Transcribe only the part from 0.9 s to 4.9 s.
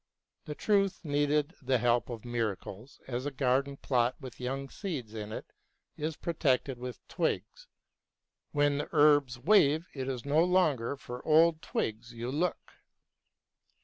needed the help of miracles, as a garden plot with young